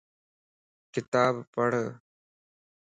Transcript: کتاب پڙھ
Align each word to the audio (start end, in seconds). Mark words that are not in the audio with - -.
کتاب 0.93 1.33
پڙھ 1.53 1.77